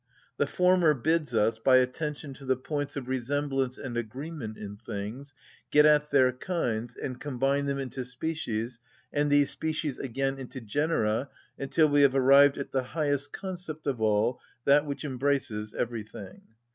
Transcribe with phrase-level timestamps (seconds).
[0.37, 5.35] The former bids us, by attention to the points of resemblance and agreement in things,
[5.69, 8.79] get at their kinds, and combine them into species,
[9.13, 11.29] and these species again into genera,
[11.59, 16.41] until we have arrived at the highest concept of all, that which embraces everything.